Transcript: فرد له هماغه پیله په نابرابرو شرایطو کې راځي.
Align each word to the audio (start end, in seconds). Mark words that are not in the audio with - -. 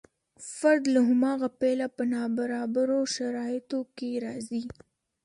فرد 0.57 0.83
له 0.93 1.01
هماغه 1.09 1.47
پیله 1.61 1.87
په 1.95 2.03
نابرابرو 2.13 2.99
شرایطو 3.15 3.79
کې 3.97 4.09
راځي. 4.25 4.63